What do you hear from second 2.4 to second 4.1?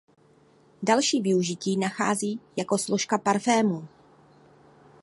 jako složka parfémů.